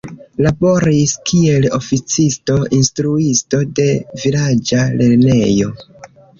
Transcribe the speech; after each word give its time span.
Laboris 0.43 1.13
kiel 1.31 1.67
oficisto, 1.81 2.57
instruisto 2.79 3.63
de 3.83 3.87
vilaĝa 4.25 4.89
lernejo. 4.99 5.75